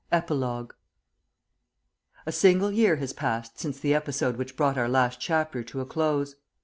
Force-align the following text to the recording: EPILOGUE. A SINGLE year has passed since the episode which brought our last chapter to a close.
EPILOGUE. 0.11 0.73
A 2.25 2.31
SINGLE 2.31 2.71
year 2.71 2.95
has 2.95 3.13
passed 3.13 3.59
since 3.59 3.79
the 3.79 3.93
episode 3.93 4.35
which 4.35 4.57
brought 4.57 4.75
our 4.79 4.89
last 4.89 5.19
chapter 5.21 5.61
to 5.61 5.79
a 5.79 5.85
close. 5.85 6.37